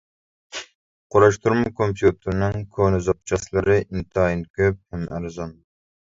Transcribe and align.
قۇراشتۇرما 1.15 1.71
كومپيۇتېرنىڭ 1.81 2.63
كونا 2.77 3.01
زاپچاسلىرى 3.07 3.75
ئىنتايىن 3.83 4.41
كۆپ 4.61 4.81
ھەم 4.97 5.05
ئەرزان. 5.19 5.53